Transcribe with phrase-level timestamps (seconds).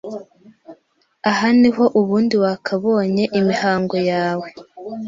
[1.29, 4.47] Aha niho ubundi wakabonye imihango yawe